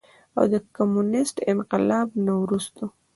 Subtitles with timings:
[0.37, 2.85] او د کميونسټ انقلاب نه وروستو